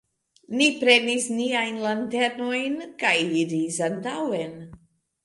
Ni 0.59 0.67
prenis 0.83 1.27
niajn 1.33 1.77
lanternojn 1.83 2.79
kaj 3.05 3.13
iris 3.43 3.79
antaŭen. 3.89 4.57